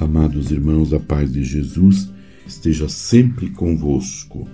Amados 0.00 0.50
irmãos, 0.50 0.94
a 0.94 0.98
paz 0.98 1.30
de 1.30 1.44
Jesus 1.44 2.10
esteja 2.46 2.88
sempre 2.88 3.50
convosco. 3.50 4.48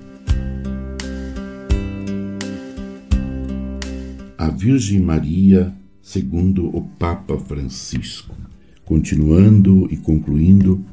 A 4.37 4.48
Virgem 4.48 4.98
Maria, 4.98 5.72
segundo 6.03 6.67
o 6.76 6.83
Papa 6.98 7.38
Francisco, 7.38 8.35
continuando 8.85 9.87
e 9.88 9.97
concluindo 9.97 10.85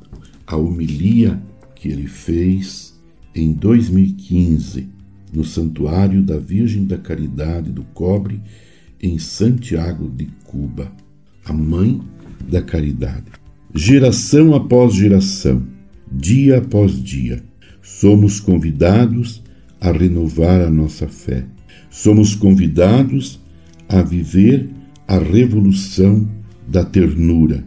a 0.46 0.56
homilia 0.56 1.42
que 1.74 1.90
ele 1.90 2.06
fez 2.06 2.94
em 3.34 3.54
2015 3.54 4.88
no 5.34 5.44
Santuário 5.44 6.22
da 6.22 6.38
Virgem 6.38 6.86
da 6.86 7.00
Caridade 7.00 7.72
do 7.72 7.84
Cobre, 7.86 8.40
em 9.02 9.18
Santiago 9.18 10.08
de 10.08 10.28
Cuba, 10.44 10.92
a 11.44 11.52
Mãe 11.52 12.00
da 12.48 12.62
Caridade. 12.62 13.33
Geração 13.76 14.54
após 14.54 14.94
geração, 14.94 15.64
dia 16.12 16.60
após 16.60 17.04
dia, 17.04 17.44
somos 17.82 18.40
convidados 18.40 19.42
a 19.82 19.92
renovar 19.92 20.62
a 20.62 20.70
nossa 20.70 21.08
fé. 21.08 21.44
Somos 21.90 22.36
convidados 22.36 23.42
a 23.90 24.04
viver 24.04 24.70
a 25.08 25.18
revolução 25.18 26.30
da 26.68 26.86
ternura, 26.86 27.66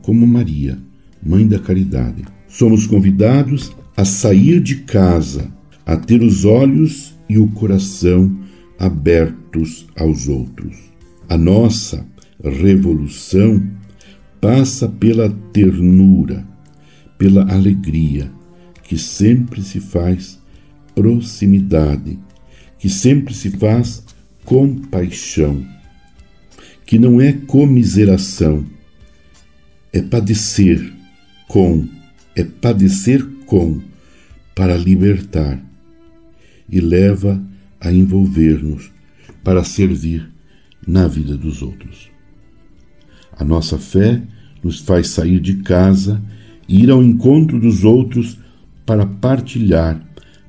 como 0.00 0.26
Maria, 0.26 0.78
Mãe 1.22 1.46
da 1.46 1.58
Caridade. 1.58 2.24
Somos 2.48 2.86
convidados 2.86 3.76
a 3.94 4.06
sair 4.06 4.58
de 4.58 4.76
casa, 4.76 5.52
a 5.84 5.98
ter 5.98 6.22
os 6.22 6.46
olhos 6.46 7.14
e 7.28 7.36
o 7.36 7.46
coração 7.48 8.34
abertos 8.78 9.86
aos 9.96 10.28
outros. 10.28 10.78
A 11.28 11.36
nossa 11.36 12.06
revolução 12.42 13.62
passa 14.42 14.88
pela 14.88 15.30
ternura, 15.52 16.44
pela 17.16 17.48
alegria, 17.54 18.28
que 18.82 18.98
sempre 18.98 19.62
se 19.62 19.78
faz 19.78 20.42
proximidade, 20.96 22.18
que 22.76 22.90
sempre 22.90 23.32
se 23.34 23.50
faz 23.50 24.02
compaixão, 24.44 25.64
que 26.84 26.98
não 26.98 27.20
é 27.20 27.32
comiseração, 27.32 28.66
é 29.92 30.02
padecer 30.02 30.92
com, 31.46 31.86
é 32.34 32.42
padecer 32.42 33.24
com, 33.46 33.80
para 34.56 34.76
libertar, 34.76 35.64
e 36.68 36.80
leva 36.80 37.40
a 37.80 37.92
envolver-nos 37.92 38.90
para 39.44 39.62
servir 39.62 40.28
na 40.84 41.06
vida 41.06 41.36
dos 41.36 41.62
outros. 41.62 42.10
A 43.38 43.44
nossa 43.44 43.78
fé 43.78 44.22
nos 44.62 44.80
faz 44.80 45.08
sair 45.08 45.40
de 45.40 45.54
casa 45.56 46.22
e 46.68 46.82
ir 46.82 46.90
ao 46.90 47.02
encontro 47.02 47.58
dos 47.58 47.84
outros 47.84 48.38
para 48.86 49.06
partilhar 49.06 50.00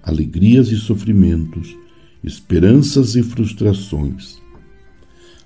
alegrias 0.04 0.70
e 0.70 0.78
sofrimentos, 0.78 1.76
esperanças 2.24 3.16
e 3.16 3.24
frustrações. 3.24 4.42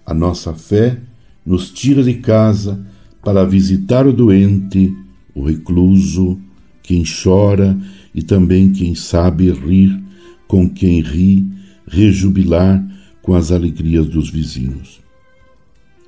A 0.06 0.14
nossa 0.14 0.54
fé 0.54 1.00
nos 1.46 1.72
tira 1.72 2.04
de 2.04 2.16
casa 2.16 2.86
para 3.24 3.46
visitar 3.46 4.08
o 4.08 4.14
doente, 4.14 4.96
o 5.34 5.44
recluso, 5.44 6.40
quem 6.82 7.04
chora 7.04 7.78
e 8.14 8.22
também 8.22 8.72
quem 8.72 8.96
sabe 8.96 9.52
rir 9.52 10.02
com 10.48 10.70
quem 10.70 11.02
ri, 11.02 11.46
rejubilar 11.86 12.84
com 13.22 13.34
as 13.36 13.52
alegrias 13.52 14.08
dos 14.08 14.30
vizinhos. 14.30 15.02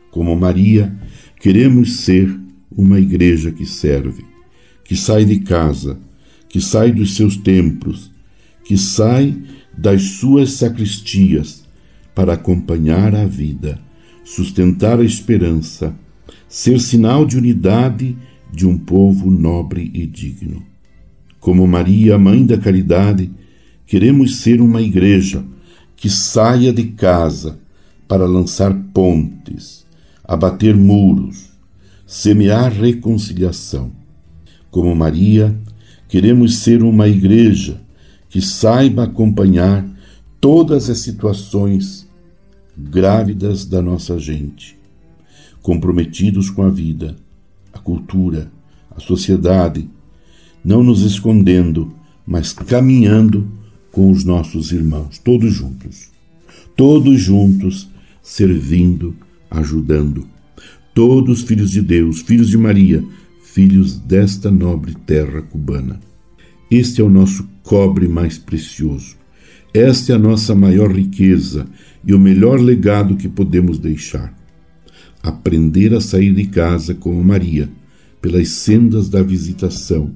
Como 0.09 0.36
Maria, 0.36 0.95
queremos 1.39 1.97
ser 2.01 2.37
uma 2.69 2.99
igreja 2.99 3.51
que 3.51 3.65
serve, 3.65 4.25
que 4.83 4.95
sai 4.95 5.25
de 5.25 5.39
casa, 5.39 5.99
que 6.47 6.59
sai 6.59 6.91
dos 6.91 7.15
seus 7.15 7.37
templos, 7.37 8.11
que 8.64 8.77
sai 8.77 9.37
das 9.77 10.02
suas 10.02 10.53
sacristias 10.53 11.64
para 12.14 12.33
acompanhar 12.33 13.15
a 13.15 13.25
vida, 13.25 13.80
sustentar 14.23 14.99
a 14.99 15.03
esperança, 15.03 15.95
ser 16.47 16.80
sinal 16.80 17.25
de 17.25 17.37
unidade 17.37 18.17
de 18.52 18.67
um 18.67 18.77
povo 18.77 19.31
nobre 19.31 19.89
e 19.93 20.05
digno. 20.05 20.64
Como 21.39 21.65
Maria, 21.65 22.17
Mãe 22.17 22.45
da 22.45 22.58
Caridade, 22.58 23.31
queremos 23.85 24.37
ser 24.37 24.59
uma 24.59 24.81
igreja 24.81 25.45
que 25.95 26.09
saia 26.09 26.73
de 26.73 26.85
casa 26.85 27.59
para 28.08 28.25
lançar 28.25 28.73
pontes, 28.93 29.85
abater 30.29 30.77
muros, 30.77 31.49
semear 32.05 32.71
reconciliação. 32.71 33.91
Como 34.69 34.95
Maria, 34.95 35.59
queremos 36.07 36.59
ser 36.59 36.83
uma 36.83 37.07
igreja 37.07 37.81
que 38.29 38.39
saiba 38.39 39.05
acompanhar 39.05 39.83
todas 40.39 40.87
as 40.87 40.99
situações 40.99 42.07
grávidas 42.77 43.65
da 43.65 43.81
nossa 43.81 44.19
gente, 44.19 44.77
comprometidos 45.63 46.51
com 46.51 46.61
a 46.61 46.69
vida, 46.69 47.15
a 47.73 47.79
cultura, 47.79 48.51
a 48.91 48.99
sociedade, 48.99 49.89
não 50.63 50.83
nos 50.83 51.01
escondendo, 51.01 51.91
mas 52.23 52.53
caminhando 52.53 53.49
com 53.91 54.11
os 54.11 54.23
nossos 54.23 54.71
irmãos, 54.71 55.17
todos 55.17 55.51
juntos, 55.51 56.11
todos 56.75 57.19
juntos, 57.19 57.89
servindo 58.21 59.15
ajudando. 59.49 60.27
Todos 60.93 61.43
filhos 61.43 61.71
de 61.71 61.82
Deus, 61.82 62.21
filhos 62.21 62.49
de 62.49 62.58
Maria, 62.58 63.04
filhos 63.42 63.98
desta 63.98 64.52
nobre 64.52 64.93
terra 65.05 65.42
cubana. 65.42 65.99
Este 66.70 67.02
é 67.02 67.04
o 67.04 67.10
nosso 67.10 67.48
cobre 67.64 68.08
mais 68.08 68.38
precioso. 68.38 69.17
Esta 69.73 70.14
é 70.14 70.15
a 70.15 70.20
nossa 70.20 70.54
maior 70.54 70.92
riqueza 70.92 71.67
e 72.04 72.14
o 72.14 72.20
melhor 72.20 72.59
legado 72.59 73.15
que 73.15 73.27
podemos 73.27 73.80
deixar. 73.80 74.33
Aprender 75.21 75.93
a 75.93 76.02
sair 76.02 76.33
de 76.33 76.48
casa 76.48 76.93
como 76.93 77.23
Maria, 77.23 77.70
pelas 78.21 78.49
sendas 78.49 79.09
da 79.09 79.21
visitação, 79.21 80.11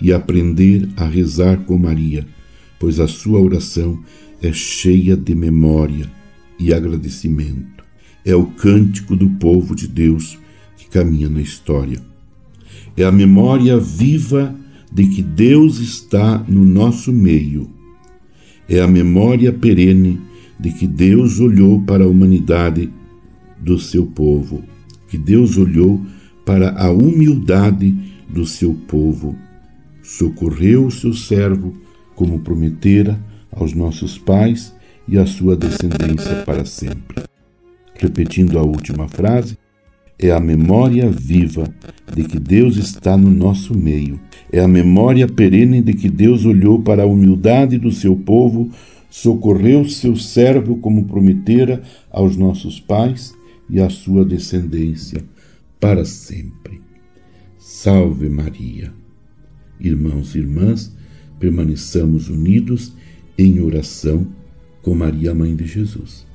e 0.00 0.12
aprender 0.12 0.88
a 0.96 1.06
rezar 1.06 1.58
com 1.64 1.78
Maria, 1.78 2.26
pois 2.80 2.98
a 2.98 3.06
sua 3.06 3.40
oração 3.40 4.02
é 4.42 4.52
cheia 4.52 5.16
de 5.16 5.34
memória 5.34 6.10
e 6.58 6.74
agradecimento 6.74 7.73
é 8.24 8.34
o 8.34 8.46
cântico 8.46 9.14
do 9.14 9.28
povo 9.28 9.74
de 9.74 9.86
Deus 9.86 10.38
que 10.76 10.88
caminha 10.88 11.28
na 11.28 11.40
história. 11.40 12.00
É 12.96 13.04
a 13.04 13.12
memória 13.12 13.78
viva 13.78 14.54
de 14.92 15.06
que 15.08 15.22
Deus 15.22 15.78
está 15.78 16.38
no 16.48 16.64
nosso 16.64 17.12
meio. 17.12 17.68
É 18.68 18.80
a 18.80 18.88
memória 18.88 19.52
perene 19.52 20.20
de 20.58 20.72
que 20.72 20.86
Deus 20.86 21.40
olhou 21.40 21.82
para 21.82 22.04
a 22.04 22.08
humanidade 22.08 22.90
do 23.58 23.78
seu 23.78 24.06
povo, 24.06 24.62
que 25.08 25.18
Deus 25.18 25.58
olhou 25.58 26.00
para 26.46 26.70
a 26.80 26.90
humildade 26.90 27.94
do 28.28 28.46
seu 28.46 28.74
povo, 28.74 29.36
socorreu 30.02 30.86
o 30.86 30.90
seu 30.90 31.12
servo 31.12 31.74
como 32.14 32.38
prometera 32.38 33.20
aos 33.50 33.74
nossos 33.74 34.16
pais 34.16 34.72
e 35.08 35.18
à 35.18 35.26
sua 35.26 35.56
descendência 35.56 36.42
para 36.46 36.64
sempre 36.64 37.33
repetindo 37.94 38.58
a 38.58 38.62
última 38.62 39.08
frase, 39.08 39.56
é 40.18 40.30
a 40.30 40.40
memória 40.40 41.10
viva 41.10 41.64
de 42.14 42.24
que 42.24 42.38
Deus 42.38 42.76
está 42.76 43.16
no 43.16 43.30
nosso 43.30 43.76
meio. 43.76 44.20
É 44.52 44.60
a 44.60 44.68
memória 44.68 45.26
perene 45.26 45.82
de 45.82 45.92
que 45.92 46.08
Deus 46.08 46.44
olhou 46.44 46.80
para 46.80 47.02
a 47.02 47.06
humildade 47.06 47.78
do 47.78 47.90
seu 47.90 48.16
povo, 48.16 48.70
socorreu 49.10 49.88
seu 49.88 50.16
servo 50.16 50.76
como 50.76 51.04
prometera 51.04 51.82
aos 52.10 52.36
nossos 52.36 52.78
pais 52.80 53.34
e 53.68 53.80
à 53.80 53.90
sua 53.90 54.24
descendência 54.24 55.24
para 55.80 56.04
sempre. 56.04 56.80
Salve 57.58 58.28
Maria. 58.28 58.92
Irmãos 59.80 60.34
e 60.34 60.38
irmãs, 60.38 60.94
permaneçamos 61.38 62.28
unidos 62.28 62.94
em 63.36 63.60
oração 63.60 64.26
com 64.80 64.94
Maria, 64.94 65.34
Mãe 65.34 65.56
de 65.56 65.66
Jesus 65.66 66.33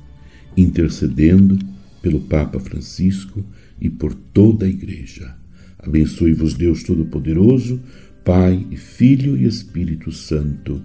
intercedendo 0.56 1.58
pelo 2.02 2.20
Papa 2.20 2.58
Francisco 2.58 3.44
e 3.80 3.88
por 3.88 4.14
toda 4.14 4.66
a 4.66 4.68
Igreja. 4.68 5.34
Abençoe-vos 5.78 6.54
Deus 6.54 6.82
Todo-Poderoso, 6.82 7.80
Pai, 8.24 8.66
Filho 8.76 9.36
e 9.36 9.46
Espírito 9.46 10.12
Santo. 10.12 10.82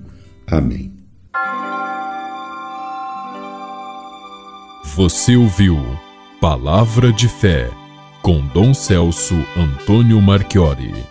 Amém. 0.47 0.93
Você 4.95 5.35
ouviu 5.35 5.77
Palavra 6.39 7.11
de 7.11 7.27
Fé 7.27 7.69
com 8.21 8.45
Dom 8.47 8.73
Celso 8.73 9.35
Antônio 9.57 10.21
Marchiori. 10.21 11.05